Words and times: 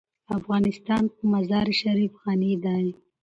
افغانستان 0.37 1.03
په 1.13 1.21
مزارشریف 1.33 2.13
غني 2.23 2.53
دی. 2.63 2.85